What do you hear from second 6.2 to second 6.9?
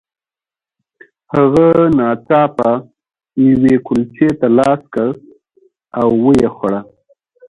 ویې خوړه